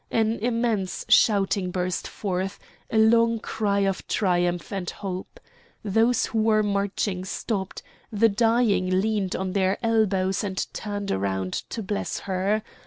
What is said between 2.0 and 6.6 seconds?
forth, a long cry of triumph and hope. Those who